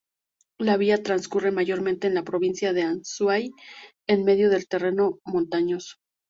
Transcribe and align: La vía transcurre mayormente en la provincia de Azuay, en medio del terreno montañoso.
La 0.57 0.77
vía 0.77 1.03
transcurre 1.03 1.51
mayormente 1.51 2.07
en 2.07 2.15
la 2.15 2.23
provincia 2.23 2.73
de 2.73 2.81
Azuay, 2.81 3.51
en 4.07 4.23
medio 4.23 4.49
del 4.49 4.67
terreno 4.67 5.19
montañoso. 5.25 5.97